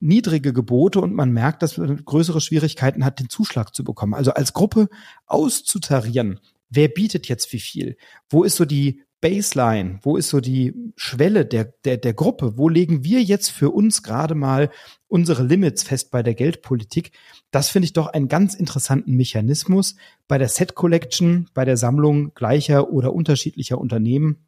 niedrige 0.00 0.52
Gebote 0.52 1.00
und 1.00 1.14
man 1.14 1.30
merkt, 1.30 1.62
dass 1.62 1.76
man 1.76 2.04
größere 2.04 2.40
Schwierigkeiten 2.40 3.04
hat, 3.04 3.20
den 3.20 3.28
Zuschlag 3.28 3.74
zu 3.74 3.84
bekommen. 3.84 4.14
Also 4.14 4.32
als 4.32 4.54
Gruppe 4.54 4.88
auszutarieren, 5.26 6.40
wer 6.70 6.88
bietet 6.88 7.28
jetzt 7.28 7.52
wie 7.52 7.60
viel? 7.60 7.96
Wo 8.30 8.44
ist 8.44 8.56
so 8.56 8.64
die 8.64 9.02
Baseline? 9.20 9.98
Wo 10.02 10.16
ist 10.16 10.30
so 10.30 10.40
die 10.40 10.74
Schwelle 10.96 11.44
der, 11.44 11.64
der, 11.84 11.98
der 11.98 12.14
Gruppe? 12.14 12.56
Wo 12.56 12.68
legen 12.68 13.04
wir 13.04 13.22
jetzt 13.22 13.50
für 13.50 13.70
uns 13.70 14.02
gerade 14.02 14.34
mal 14.34 14.70
unsere 15.08 15.42
Limits 15.42 15.82
fest 15.82 16.10
bei 16.10 16.22
der 16.22 16.34
Geldpolitik? 16.34 17.12
Das 17.50 17.68
finde 17.68 17.84
ich 17.84 17.92
doch 17.92 18.06
einen 18.06 18.28
ganz 18.28 18.54
interessanten 18.54 19.16
Mechanismus 19.16 19.96
bei 20.28 20.38
der 20.38 20.48
Set 20.48 20.74
Collection, 20.74 21.48
bei 21.54 21.64
der 21.64 21.76
Sammlung 21.76 22.32
gleicher 22.34 22.90
oder 22.90 23.12
unterschiedlicher 23.12 23.78
Unternehmen 23.78 24.46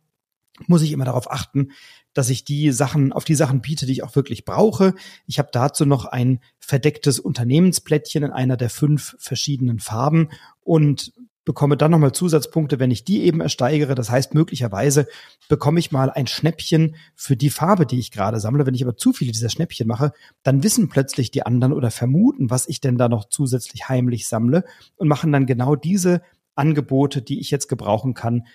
muss 0.66 0.82
ich 0.82 0.92
immer 0.92 1.04
darauf 1.04 1.30
achten, 1.30 1.72
dass 2.14 2.28
ich 2.28 2.44
die 2.44 2.72
Sachen 2.72 3.12
auf 3.12 3.24
die 3.24 3.34
Sachen 3.34 3.62
biete, 3.62 3.86
die 3.86 3.92
ich 3.92 4.02
auch 4.02 4.14
wirklich 4.14 4.44
brauche. 4.44 4.94
Ich 5.26 5.38
habe 5.38 5.48
dazu 5.50 5.86
noch 5.86 6.04
ein 6.04 6.40
verdecktes 6.58 7.18
Unternehmensplättchen 7.18 8.22
in 8.22 8.30
einer 8.30 8.56
der 8.56 8.70
fünf 8.70 9.16
verschiedenen 9.18 9.78
Farben 9.78 10.28
und 10.60 11.12
bekomme 11.44 11.76
dann 11.76 11.90
nochmal 11.90 12.12
Zusatzpunkte, 12.12 12.78
wenn 12.78 12.90
ich 12.90 13.04
die 13.04 13.22
eben 13.22 13.40
ersteigere. 13.40 13.94
Das 13.94 14.10
heißt, 14.10 14.34
möglicherweise 14.34 15.06
bekomme 15.48 15.80
ich 15.80 15.90
mal 15.90 16.10
ein 16.10 16.26
Schnäppchen 16.26 16.96
für 17.14 17.36
die 17.36 17.50
Farbe, 17.50 17.86
die 17.86 17.98
ich 17.98 18.10
gerade 18.10 18.38
sammle. 18.40 18.66
Wenn 18.66 18.74
ich 18.74 18.84
aber 18.84 18.96
zu 18.96 19.12
viele 19.12 19.32
dieser 19.32 19.48
Schnäppchen 19.48 19.88
mache, 19.88 20.12
dann 20.42 20.62
wissen 20.62 20.88
plötzlich 20.88 21.30
die 21.30 21.44
anderen 21.44 21.72
oder 21.72 21.90
vermuten, 21.90 22.50
was 22.50 22.68
ich 22.68 22.80
denn 22.80 22.96
da 22.96 23.08
noch 23.08 23.24
zusätzlich 23.28 23.88
heimlich 23.88 24.28
sammle 24.28 24.64
und 24.96 25.08
machen 25.08 25.32
dann 25.32 25.46
genau 25.46 25.74
diese 25.74 26.22
Angebote, 26.54 27.22
die 27.22 27.40
ich 27.40 27.50
jetzt 27.50 27.68
gebrauchen 27.68 28.14
kann, 28.14 28.46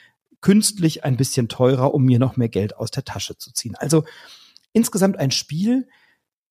künstlich 0.41 1.03
ein 1.03 1.17
bisschen 1.17 1.50
teurer, 1.50 1.94
um 1.94 2.03
mir 2.03 2.20
noch 2.20 2.38
mehr 2.38 2.50
Geld 2.50 2.77
aus 2.77 2.91
der 2.91 3.03
Tasche 3.03 3.38
zu 3.38 3.51
ziehen. 3.51 3.75
Also 3.75 4.06
insgesamt 4.72 5.17
ein 5.17 5.32
Spiel, 5.32 5.88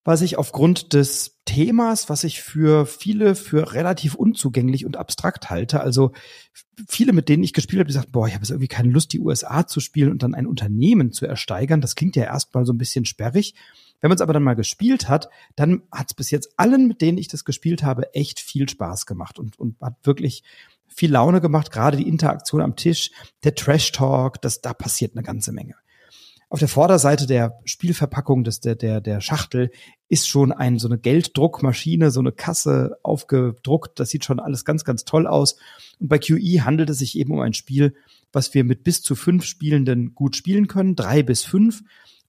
was 0.07 0.23
ich 0.23 0.39
aufgrund 0.39 0.93
des 0.93 1.41
Themas, 1.47 2.09
was 2.09 2.23
ich 2.23 2.41
für 2.41 2.87
viele 2.87 3.35
für 3.35 3.73
relativ 3.73 4.15
unzugänglich 4.15 4.87
und 4.87 4.97
abstrakt 4.97 5.51
halte. 5.51 5.81
Also 5.81 6.13
viele, 6.89 7.13
mit 7.13 7.29
denen 7.29 7.43
ich 7.43 7.53
gespielt 7.53 7.81
habe, 7.81 7.89
die 7.89 7.95
sagten, 7.95 8.13
boah, 8.13 8.29
ich 8.29 8.35
habe 8.35 8.43
jetzt 8.43 8.51
irgendwie 8.51 8.69
keine 8.69 8.91
Lust, 8.91 9.13
die 9.13 9.21
USA 9.21 9.67
zu 9.67 9.81
spielen 9.81 10.13
und 10.13 10.23
dann 10.23 10.35
ein 10.35 10.47
Unternehmen 10.47 11.11
zu 11.11 11.27
ersteigern. 11.27 11.81
Das 11.81 11.97
klingt 11.97 12.15
ja 12.15 12.23
erstmal 12.23 12.65
so 12.65 12.73
ein 12.73 12.79
bisschen 12.79 13.05
sperrig. 13.05 13.55
Wenn 14.01 14.09
man 14.09 14.15
es 14.15 14.21
aber 14.23 14.33
dann 14.33 14.45
mal 14.45 14.55
gespielt 14.55 15.09
hat, 15.09 15.29
dann 15.57 15.83
hat 15.91 16.07
es 16.11 16.15
bis 16.15 16.31
jetzt 16.31 16.51
allen, 16.57 16.87
mit 16.87 17.01
denen 17.01 17.19
ich 17.19 17.29
das 17.29 17.45
gespielt 17.45 17.83
habe, 17.83 18.15
echt 18.15 18.39
viel 18.39 18.69
Spaß 18.69 19.07
gemacht 19.07 19.41
und, 19.41 19.59
und 19.59 19.81
hat 19.81 19.97
wirklich 20.05 20.45
viel 20.87 21.11
Laune 21.11 21.41
gemacht. 21.41 21.73
Gerade 21.73 21.97
die 21.97 22.09
Interaktion 22.09 22.61
am 22.61 22.77
Tisch, 22.77 23.11
der 23.43 23.57
Trash 23.57 23.91
Talk, 23.91 24.41
das, 24.41 24.61
da 24.61 24.73
passiert 24.73 25.17
eine 25.17 25.25
ganze 25.25 25.51
Menge. 25.51 25.75
Auf 26.57 26.61
der 26.61 26.69
Vorderseite 26.69 27.27
der 27.27 27.61
Spielverpackung 27.67 28.43
des, 28.43 28.61
der, 28.61 28.77
der, 28.77 29.03
der 29.03 29.21
Schachtel 29.21 29.71
ist 30.09 30.27
schon 30.27 30.53
ein, 30.53 30.79
so 30.79 30.89
eine 30.89 30.97
Gelddruckmaschine, 30.97 32.11
so 32.11 32.21
eine 32.21 32.33
Kasse 32.33 32.97
aufgedruckt. 33.03 34.01
Das 34.01 34.09
sieht 34.09 34.25
schon 34.25 34.41
alles 34.41 34.65
ganz, 34.65 34.83
ganz 34.83 35.05
toll 35.05 35.27
aus. 35.27 35.59
Und 36.01 36.09
bei 36.09 36.19
QE 36.19 36.65
handelt 36.65 36.89
es 36.89 36.97
sich 36.97 37.19
eben 37.19 37.35
um 37.35 37.41
ein 37.41 37.53
Spiel, 37.53 37.95
was 38.33 38.55
wir 38.55 38.65
mit 38.65 38.85
bis 38.85 39.03
zu 39.03 39.15
fünf 39.15 39.45
Spielenden 39.45 40.15
gut 40.15 40.35
spielen 40.35 40.67
können, 40.67 40.97
drei 40.97 41.23
bis 41.23 41.45
fünf. 41.45 41.83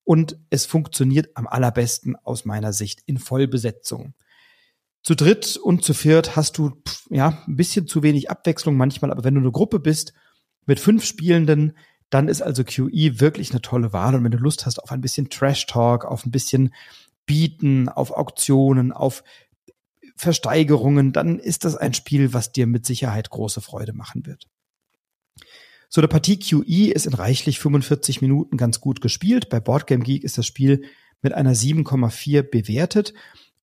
Und 0.04 0.38
es 0.50 0.66
funktioniert 0.66 1.30
am 1.36 1.48
allerbesten 1.48 2.18
aus 2.18 2.44
meiner 2.44 2.74
Sicht 2.74 3.04
in 3.06 3.20
Vollbesetzung. 3.20 4.14
Zu 5.04 5.16
dritt 5.16 5.56
und 5.56 5.86
zu 5.86 5.94
viert 5.94 6.36
hast 6.36 6.58
du 6.58 6.74
ja 7.10 7.42
ein 7.48 7.56
bisschen 7.56 7.88
zu 7.88 8.04
wenig 8.04 8.30
Abwechslung 8.30 8.76
manchmal, 8.76 9.10
aber 9.10 9.24
wenn 9.24 9.36
du 9.36 9.40
eine 9.40 9.54
Gruppe 9.54 9.80
bist 9.80 10.12
mit 10.66 10.82
fünf 10.82 11.06
Spielenden, 11.06 11.78
dann 12.10 12.28
ist 12.28 12.42
also 12.42 12.64
QE 12.64 13.20
wirklich 13.20 13.52
eine 13.52 13.62
tolle 13.62 13.94
Wahl. 13.94 14.16
Und 14.16 14.24
wenn 14.24 14.32
du 14.32 14.38
Lust 14.38 14.66
hast 14.66 14.80
auf 14.80 14.92
ein 14.92 15.02
bisschen 15.02 15.30
Trash 15.30 15.66
Talk, 15.66 16.06
auf 16.06 16.26
ein 16.26 16.32
bisschen 16.32 16.74
Bieten, 17.26 17.90
auf 17.90 18.12
Auktionen, 18.12 18.92
auf 18.92 19.24
Versteigerungen, 20.16 21.12
dann 21.14 21.38
ist 21.38 21.66
das 21.66 21.76
ein 21.76 21.94
Spiel, 21.94 22.34
was 22.34 22.52
dir 22.52 22.66
mit 22.66 22.86
Sicherheit 22.86 23.30
große 23.30 23.62
Freude 23.62 23.94
machen 23.94 24.26
wird. 24.26 24.48
So, 25.90 26.02
der 26.02 26.08
Partie 26.08 26.38
QE 26.40 26.92
ist 26.92 27.06
in 27.06 27.14
reichlich 27.14 27.60
45 27.60 28.22
Minuten 28.22 28.58
ganz 28.58 28.82
gut 28.82 29.00
gespielt. 29.00 29.50
Bei 29.50 29.60
Boardgame 29.60 30.04
Geek 30.04 30.24
ist 30.24 30.38
das 30.38 30.46
Spiel 30.46 30.84
mit 31.22 31.34
einer 31.34 31.54
7,4 31.54 32.42
bewertet. 32.44 33.14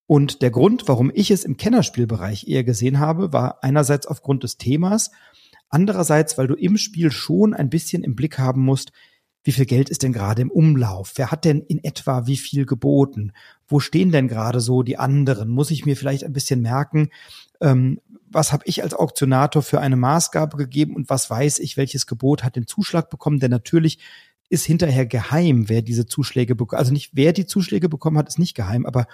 Und 0.06 0.42
der 0.42 0.50
Grund, 0.50 0.86
warum 0.86 1.10
ich 1.14 1.30
es 1.30 1.44
im 1.44 1.56
Kennerspielbereich 1.56 2.46
eher 2.46 2.64
gesehen 2.64 2.98
habe, 2.98 3.32
war 3.32 3.62
einerseits 3.62 4.06
aufgrund 4.06 4.42
des 4.42 4.58
Themas 4.58 5.10
Andererseits, 5.74 6.38
weil 6.38 6.46
du 6.46 6.54
im 6.54 6.76
Spiel 6.76 7.10
schon 7.10 7.52
ein 7.52 7.68
bisschen 7.68 8.04
im 8.04 8.14
Blick 8.14 8.38
haben 8.38 8.64
musst, 8.64 8.92
wie 9.42 9.50
viel 9.50 9.66
Geld 9.66 9.90
ist 9.90 10.04
denn 10.04 10.12
gerade 10.12 10.40
im 10.40 10.52
Umlauf? 10.52 11.14
Wer 11.16 11.32
hat 11.32 11.44
denn 11.44 11.62
in 11.62 11.82
etwa 11.82 12.28
wie 12.28 12.36
viel 12.36 12.64
geboten? 12.64 13.32
Wo 13.66 13.80
stehen 13.80 14.12
denn 14.12 14.28
gerade 14.28 14.60
so 14.60 14.84
die 14.84 14.98
anderen? 14.98 15.48
Muss 15.48 15.72
ich 15.72 15.84
mir 15.84 15.96
vielleicht 15.96 16.22
ein 16.22 16.32
bisschen 16.32 16.62
merken, 16.62 17.08
ähm, 17.60 18.00
was 18.30 18.52
habe 18.52 18.62
ich 18.66 18.84
als 18.84 18.94
Auktionator 18.94 19.62
für 19.62 19.80
eine 19.80 19.96
Maßgabe 19.96 20.56
gegeben 20.56 20.94
und 20.94 21.10
was 21.10 21.28
weiß 21.28 21.58
ich, 21.58 21.76
welches 21.76 22.06
Gebot 22.06 22.44
hat 22.44 22.54
den 22.54 22.68
Zuschlag 22.68 23.10
bekommen? 23.10 23.40
Denn 23.40 23.50
natürlich 23.50 23.98
ist 24.48 24.64
hinterher 24.66 25.06
geheim, 25.06 25.68
wer 25.68 25.82
diese 25.82 26.06
Zuschläge 26.06 26.54
bekommt. 26.54 26.78
Also 26.78 26.92
nicht 26.92 27.10
wer 27.14 27.32
die 27.32 27.46
Zuschläge 27.46 27.88
bekommen 27.88 28.16
hat, 28.16 28.28
ist 28.28 28.38
nicht 28.38 28.54
geheim, 28.54 28.86
aber 28.86 29.08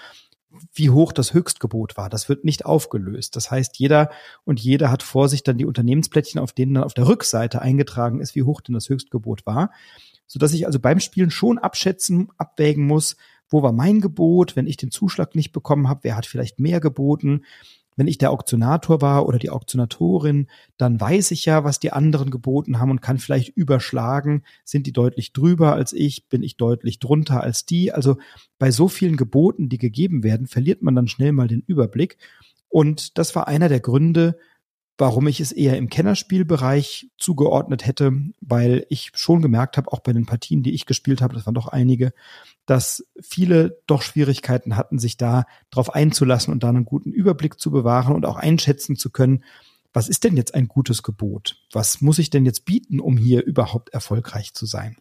wie 0.73 0.91
hoch 0.91 1.13
das 1.13 1.35
Höchstgebot 1.35 1.97
war. 1.97 2.09
Das 2.09 2.29
wird 2.29 2.45
nicht 2.45 2.65
aufgelöst. 2.65 3.37
Das 3.37 3.51
heißt, 3.51 3.79
jeder 3.79 4.11
und 4.45 4.61
jeder 4.61 4.91
hat 4.91 5.03
vor 5.03 5.29
sich 5.29 5.43
dann 5.43 5.59
die 5.59 5.67
Unternehmensplättchen, 5.67 6.41
auf 6.41 6.53
denen 6.53 6.75
dann 6.75 6.85
auf 6.85 6.95
der 6.95 7.09
Rückseite 7.09 7.63
eingetragen 7.63 8.21
ist, 8.21 8.35
wie 8.35 8.43
hoch 8.43 8.61
denn 8.61 8.75
das 8.75 8.89
Höchstgebot 8.89 9.47
war. 9.47 9.71
Sodass 10.27 10.53
ich 10.53 10.67
also 10.67 10.79
beim 10.79 11.01
Spielen 11.01 11.31
schon 11.31 11.59
abschätzen, 11.59 12.29
abwägen 12.39 12.87
muss, 12.87 13.17
wo 13.49 13.63
war 13.63 13.73
mein 13.73 14.01
Gebot, 14.01 14.55
wenn 14.55 14.67
ich 14.67 14.77
den 14.77 14.91
Zuschlag 14.93 15.35
nicht 15.35 15.53
bekommen 15.53 15.89
habe, 15.89 16.01
wer 16.05 16.17
hat 16.17 16.27
vielleicht 16.27 16.61
mehr 16.61 16.81
geboten, 16.81 17.45
wenn 18.01 18.09
ich 18.09 18.17
der 18.17 18.31
Auktionator 18.31 19.03
war 19.03 19.27
oder 19.27 19.39
die 19.39 19.51
Auktionatorin, 19.51 20.47
dann 20.79 20.99
weiß 20.99 21.33
ich 21.33 21.45
ja, 21.45 21.65
was 21.65 21.81
die 21.81 21.93
anderen 21.93 22.31
geboten 22.31 22.81
haben 22.81 22.91
und 22.91 23.03
kann 23.03 23.19
vielleicht 23.19 23.55
überschlagen, 23.55 24.43
sind 24.65 24.87
die 24.87 24.93
deutlich 24.95 25.35
drüber 25.35 25.75
als 25.75 25.93
ich, 25.93 26.27
bin 26.31 26.43
ich 26.43 26.57
deutlich 26.57 26.99
drunter 26.99 27.43
als 27.43 27.67
die. 27.67 27.93
Also 27.93 28.17
bei 28.59 28.71
so 28.71 28.89
vielen 28.89 29.19
Geboten, 29.19 29.69
die 29.69 29.77
gegeben 29.77 30.23
werden, 30.23 30.47
verliert 30.47 30.81
man 30.81 30.95
dann 30.95 31.09
schnell 31.09 31.33
mal 31.33 31.47
den 31.47 31.63
Überblick. 31.67 32.17
Und 32.71 33.19
das 33.19 33.37
war 33.37 33.49
einer 33.49 33.69
der 33.69 33.81
Gründe, 33.81 34.39
warum 35.01 35.27
ich 35.27 35.41
es 35.41 35.51
eher 35.51 35.79
im 35.79 35.89
Kennerspielbereich 35.89 37.11
zugeordnet 37.17 37.87
hätte, 37.87 38.13
weil 38.41 38.85
ich 38.91 39.13
schon 39.15 39.41
gemerkt 39.41 39.79
habe, 39.79 39.91
auch 39.91 40.01
bei 40.01 40.13
den 40.13 40.27
Partien, 40.27 40.63
die 40.63 40.75
ich 40.75 40.85
gespielt 40.85 41.23
habe, 41.23 41.35
das 41.35 41.47
waren 41.47 41.55
doch 41.55 41.69
einige, 41.69 42.13
dass 42.67 43.07
viele 43.19 43.81
doch 43.87 44.03
Schwierigkeiten 44.03 44.77
hatten, 44.77 44.99
sich 44.99 45.17
da 45.17 45.47
drauf 45.71 45.95
einzulassen 45.95 46.53
und 46.53 46.63
da 46.63 46.69
einen 46.69 46.85
guten 46.85 47.13
Überblick 47.13 47.59
zu 47.59 47.71
bewahren 47.71 48.15
und 48.15 48.27
auch 48.27 48.37
einschätzen 48.37 48.95
zu 48.95 49.11
können, 49.11 49.43
was 49.95 50.09
ist 50.09 50.23
denn 50.23 50.37
jetzt 50.37 50.55
ein 50.55 50.69
gutes 50.69 51.03
Gebot? 51.03 51.57
Was 51.73 52.03
muss 52.03 52.19
ich 52.19 52.29
denn 52.29 52.45
jetzt 52.45 52.67
bieten, 52.67 53.01
um 53.01 53.17
hier 53.17 53.45
überhaupt 53.45 53.89
erfolgreich 53.89 54.53
zu 54.53 54.67
sein? 54.67 54.97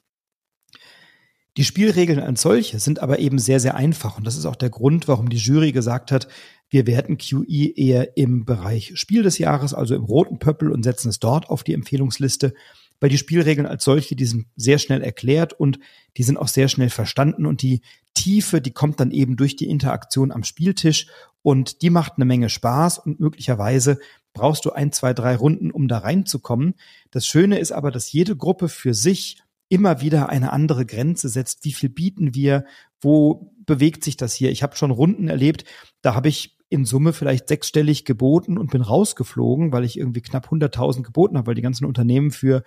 Die 1.59 1.65
Spielregeln 1.65 2.21
als 2.21 2.41
solche 2.41 2.79
sind 2.79 2.99
aber 2.99 3.19
eben 3.19 3.37
sehr, 3.37 3.59
sehr 3.59 3.75
einfach. 3.75 4.17
Und 4.17 4.25
das 4.25 4.37
ist 4.37 4.45
auch 4.45 4.55
der 4.55 4.69
Grund, 4.69 5.09
warum 5.09 5.27
die 5.27 5.35
Jury 5.35 5.73
gesagt 5.73 6.09
hat, 6.09 6.29
wir 6.69 6.87
werten 6.87 7.17
QE 7.17 7.75
eher 7.75 8.15
im 8.15 8.45
Bereich 8.45 8.93
Spiel 8.97 9.23
des 9.23 9.39
Jahres, 9.39 9.73
also 9.73 9.93
im 9.93 10.05
roten 10.05 10.39
Pöppel 10.39 10.71
und 10.71 10.83
setzen 10.83 11.09
es 11.09 11.19
dort 11.19 11.49
auf 11.49 11.65
die 11.65 11.73
Empfehlungsliste, 11.73 12.53
weil 13.01 13.09
die 13.09 13.17
Spielregeln 13.17 13.67
als 13.67 13.83
solche, 13.83 14.15
die 14.15 14.23
sind 14.23 14.45
sehr 14.55 14.77
schnell 14.77 15.01
erklärt 15.01 15.51
und 15.51 15.79
die 16.15 16.23
sind 16.23 16.37
auch 16.37 16.47
sehr 16.47 16.69
schnell 16.69 16.89
verstanden 16.89 17.45
und 17.45 17.61
die 17.61 17.81
Tiefe, 18.13 18.61
die 18.61 18.71
kommt 18.71 19.01
dann 19.01 19.11
eben 19.11 19.35
durch 19.35 19.57
die 19.57 19.69
Interaktion 19.69 20.31
am 20.31 20.45
Spieltisch 20.45 21.07
und 21.41 21.81
die 21.81 21.89
macht 21.89 22.13
eine 22.15 22.23
Menge 22.23 22.47
Spaß 22.47 22.99
und 22.99 23.19
möglicherweise 23.19 23.99
brauchst 24.31 24.63
du 24.63 24.71
ein, 24.71 24.93
zwei, 24.93 25.13
drei 25.13 25.35
Runden, 25.35 25.71
um 25.71 25.89
da 25.89 25.97
reinzukommen. 25.97 26.75
Das 27.11 27.27
Schöne 27.27 27.59
ist 27.59 27.73
aber, 27.73 27.91
dass 27.91 28.13
jede 28.13 28.37
Gruppe 28.37 28.69
für 28.69 28.93
sich 28.93 29.41
immer 29.69 30.01
wieder 30.01 30.29
eine 30.29 30.51
andere 30.51 30.85
Grenze 30.85 31.29
setzt. 31.29 31.63
Wie 31.63 31.71
viel 31.71 31.89
bieten 31.89 32.33
wir? 32.35 32.65
Wo 32.99 33.53
bewegt 33.65 34.03
sich 34.03 34.17
das 34.17 34.33
hier? 34.33 34.51
Ich 34.51 34.63
habe 34.63 34.75
schon 34.75 34.91
Runden 34.91 35.29
erlebt, 35.29 35.63
da 36.01 36.15
habe 36.15 36.27
ich 36.27 36.57
in 36.69 36.85
Summe 36.85 37.13
vielleicht 37.13 37.47
sechsstellig 37.47 38.05
geboten 38.05 38.57
und 38.57 38.71
bin 38.71 38.81
rausgeflogen, 38.81 39.71
weil 39.71 39.83
ich 39.83 39.97
irgendwie 39.97 40.21
knapp 40.21 40.47
100.000 40.51 41.03
geboten 41.03 41.38
habe, 41.38 41.47
weil 41.47 41.55
die 41.55 41.61
ganzen 41.61 41.85
Unternehmen 41.85 42.31
für 42.31 42.63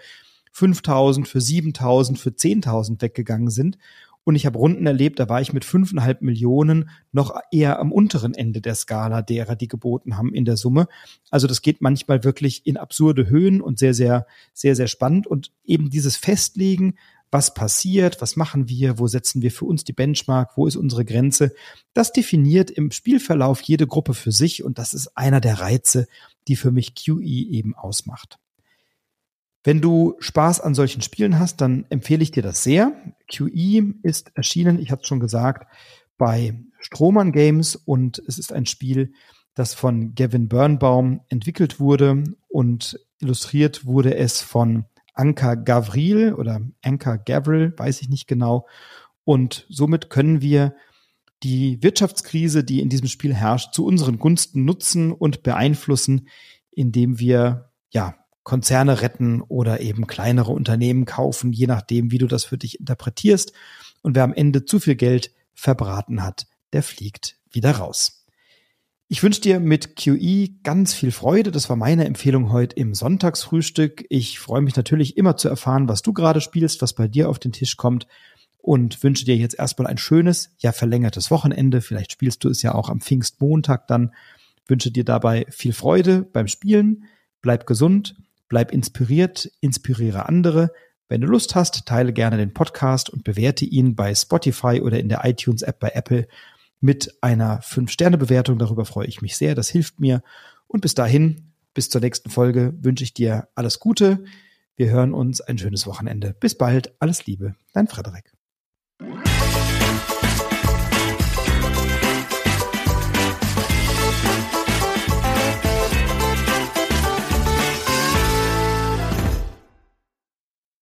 5.000, 0.54 1.26
für 1.26 1.38
7.000, 1.38 2.16
für 2.18 2.30
10.000 2.30 3.00
weggegangen 3.00 3.50
sind. 3.50 3.78
Und 4.25 4.37
ich 4.37 4.47
habe 4.47 4.59
Runden 4.59 4.87
erlebt, 4.87 5.19
da 5.19 5.29
war 5.29 5.41
ich 5.41 5.52
mit 5.52 5.64
fünfeinhalb 5.64 6.23
Millionen 6.23 6.91
noch 7.11 7.35
eher 7.50 7.81
am 7.81 7.91
unteren 7.91 8.35
Ende 8.35 8.61
der 8.61 8.75
Skala 8.75 9.21
derer, 9.23 9.57
die 9.57 9.69
geboten 9.69 10.17
haben 10.17 10.33
in 10.33 10.45
der 10.45 10.57
Summe. 10.57 10.87
Also 11.31 11.47
das 11.47 11.62
geht 11.62 11.81
manchmal 11.81 12.23
wirklich 12.23 12.67
in 12.67 12.76
absurde 12.76 13.29
Höhen 13.29 13.61
und 13.61 13.79
sehr, 13.79 13.95
sehr, 13.95 14.26
sehr, 14.55 14.76
sehr 14.76 14.87
spannend. 14.87 15.26
Und 15.26 15.52
eben 15.64 15.91
dieses 15.91 16.17
Festlegen, 16.17 16.95
was 17.33 17.55
passiert, 17.55 18.21
was 18.21 18.37
machen 18.37 18.69
wir, 18.69 18.99
wo 18.99 19.09
setzen 19.09 19.43
wir 19.43 19.50
für 19.50 19.64
uns 19.64 19.85
die 19.85 19.95
Benchmark, 19.95 20.57
wo 20.57 20.67
ist 20.67 20.76
unsere 20.76 21.05
Grenze. 21.05 21.52
Das 21.95 22.12
definiert 22.12 22.71
im 22.71 22.91
Spielverlauf 22.91 23.62
jede 23.62 23.87
Gruppe 23.87 24.14
für 24.14 24.33
sich 24.33 24.62
und 24.62 24.79
das 24.79 24.93
ist 24.93 25.17
einer 25.17 25.41
der 25.41 25.61
Reize, 25.61 26.07
die 26.47 26.57
für 26.57 26.71
mich 26.71 26.95
QE 26.95 27.23
eben 27.23 27.75
ausmacht. 27.75 28.38
Wenn 29.64 29.81
du 29.81 30.16
Spaß 30.19 30.61
an 30.61 30.75
solchen 30.75 31.02
Spielen 31.02 31.38
hast, 31.38 31.61
dann 31.61 31.87
empfehle 31.88 32.23
ich 32.23 32.33
dir 32.33 32.42
das 32.42 32.64
sehr. 32.64 32.92
QE 33.33 33.95
ist 34.02 34.33
erschienen, 34.35 34.81
ich 34.81 34.90
hatte 34.90 35.02
es 35.02 35.09
schon 35.09 35.21
gesagt, 35.21 35.66
bei 36.19 36.61
Strohmann 36.81 37.33
Games 37.33 37.76
und 37.76 38.23
es 38.26 38.38
ist 38.38 38.52
ein 38.52 38.66
Spiel, 38.66 39.12
das 39.54 39.75
von 39.75 40.14
Gavin 40.14 40.49
Birnbaum 40.49 41.21
entwickelt 41.28 41.78
wurde 41.78 42.25
und 42.49 42.99
illustriert 43.21 43.85
wurde 43.87 44.16
es 44.16 44.40
von 44.40 44.87
Anka 45.14 45.54
Gavril 45.54 46.33
oder 46.35 46.61
Anka 46.83 47.16
Gavril, 47.16 47.73
weiß 47.76 48.00
ich 48.00 48.09
nicht 48.09 48.26
genau. 48.26 48.66
Und 49.25 49.66
somit 49.69 50.11
können 50.11 50.40
wir 50.40 50.75
die 51.42 51.83
Wirtschaftskrise, 51.83 52.64
die 52.64 52.81
in 52.81 52.88
diesem 52.88 53.09
Spiel 53.09 53.35
herrscht, 53.35 53.75
zu 53.75 53.85
unseren 53.85 54.19
Gunsten 54.19 54.64
nutzen 54.64 55.12
und 55.12 55.42
beeinflussen, 55.42 56.28
indem 56.71 57.19
wir 57.19 57.71
ja 57.90 58.16
Konzerne 58.42 59.00
retten 59.02 59.40
oder 59.42 59.80
eben 59.80 60.06
kleinere 60.06 60.52
Unternehmen 60.52 61.04
kaufen, 61.04 61.52
je 61.52 61.66
nachdem, 61.66 62.11
wie 62.11 62.18
du 62.18 62.26
das 62.26 62.44
für 62.44 62.58
dich 62.58 62.80
interpretierst. 62.80 63.52
Und 64.02 64.16
wer 64.16 64.25
am 64.25 64.34
Ende 64.34 64.64
zu 64.64 64.80
viel 64.80 64.96
Geld 64.96 65.32
verbraten 65.54 66.22
hat, 66.22 66.46
der 66.72 66.82
fliegt 66.82 67.37
wieder 67.50 67.72
raus. 67.72 68.25
Ich 69.08 69.22
wünsche 69.22 69.42
dir 69.42 69.61
mit 69.61 69.94
QE 69.96 70.49
ganz 70.62 70.94
viel 70.94 71.12
Freude. 71.12 71.50
Das 71.50 71.68
war 71.68 71.76
meine 71.76 72.06
Empfehlung 72.06 72.50
heute 72.50 72.75
im 72.76 72.94
Sonntagsfrühstück. 72.94 74.06
Ich 74.08 74.40
freue 74.40 74.62
mich 74.62 74.75
natürlich 74.75 75.18
immer 75.18 75.37
zu 75.37 75.49
erfahren, 75.49 75.87
was 75.87 76.00
du 76.00 76.14
gerade 76.14 76.40
spielst, 76.40 76.80
was 76.80 76.94
bei 76.94 77.08
dir 77.08 77.28
auf 77.28 77.38
den 77.38 77.52
Tisch 77.52 77.76
kommt 77.76 78.06
und 78.62 79.02
wünsche 79.02 79.25
dir 79.25 79.37
jetzt 79.37 79.58
erstmal 79.58 79.88
ein 79.88 79.99
schönes, 79.99 80.54
ja 80.58 80.72
verlängertes 80.72 81.30
Wochenende. 81.30 81.82
Vielleicht 81.82 82.12
spielst 82.12 82.42
du 82.44 82.49
es 82.49 82.62
ja 82.62 82.75
auch 82.75 82.88
am 82.88 83.00
Pfingstmontag 83.00 83.87
dann. 83.87 84.14
Wünsche 84.66 84.90
dir 84.90 85.04
dabei 85.04 85.46
viel 85.50 85.75
Freude 85.75 86.22
beim 86.22 86.49
Spielen. 86.49 87.04
Bleib 87.42 87.66
gesund, 87.66 88.14
bleib 88.52 88.71
inspiriert, 88.71 89.50
inspiriere 89.62 90.28
andere. 90.28 90.73
Wenn 91.09 91.23
du 91.23 91.26
Lust 91.26 91.54
hast, 91.54 91.87
teile 91.87 92.12
gerne 92.12 92.37
den 92.37 92.52
Podcast 92.52 93.09
und 93.09 93.25
bewerte 93.25 93.64
ihn 93.64 93.97
bei 93.97 94.14
Spotify 94.14 94.82
oder 94.82 95.00
in 95.00 95.09
der 95.09 95.25
iTunes-App 95.25 95.80
bei 95.80 95.88
Apple 95.94 96.28
mit 96.78 97.16
einer 97.23 97.62
5-Sterne-Bewertung. 97.62 98.59
Darüber 98.59 98.85
freue 98.85 99.06
ich 99.06 99.23
mich 99.23 99.38
sehr. 99.38 99.54
Das 99.54 99.71
hilft 99.71 100.00
mir. 100.00 100.23
Und 100.66 100.82
bis 100.82 100.92
dahin, 100.92 101.54
bis 101.73 101.88
zur 101.88 102.02
nächsten 102.02 102.28
Folge, 102.28 102.75
wünsche 102.78 103.04
ich 103.04 103.14
dir 103.14 103.49
alles 103.54 103.80
Gute. 103.80 104.23
Wir 104.76 104.90
hören 104.90 105.14
uns 105.14 105.40
ein 105.40 105.56
schönes 105.56 105.87
Wochenende. 105.87 106.37
Bis 106.38 106.54
bald. 106.54 106.94
Alles 106.99 107.25
Liebe. 107.25 107.54
Dein 107.73 107.88
Frederik. 107.88 108.35